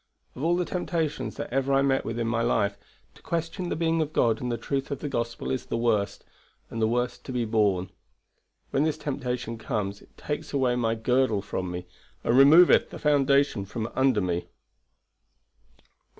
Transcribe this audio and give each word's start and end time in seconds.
Of 0.35 0.41
all 0.41 0.55
the 0.55 0.65
temptations 0.65 1.35
that 1.35 1.53
ever 1.53 1.71
I 1.71 1.83
met 1.83 2.03
with 2.03 2.17
in 2.17 2.25
my 2.25 2.41
life, 2.41 2.75
to 3.13 3.21
question 3.21 3.69
the 3.69 3.75
being 3.75 4.01
of 4.01 4.13
God 4.13 4.41
and 4.41 4.51
the 4.51 4.57
truth 4.57 4.89
of 4.89 4.97
the 4.97 5.07
Gospel 5.07 5.51
is 5.51 5.67
the 5.67 5.77
worst, 5.77 6.25
and 6.71 6.81
the 6.81 6.87
worst 6.87 7.23
to 7.25 7.31
be 7.31 7.45
borne. 7.45 7.91
When 8.71 8.83
this 8.83 8.97
temptation 8.97 9.59
comes 9.59 10.01
it 10.01 10.17
takes 10.17 10.53
away 10.53 10.75
my 10.75 10.95
girdle 10.95 11.43
from 11.43 11.69
me, 11.69 11.85
and 12.23 12.35
removeth 12.35 12.89
the 12.89 12.97
foundation 12.97 13.63
from 13.63 13.91
under 13.95 14.21
me." 14.21 14.47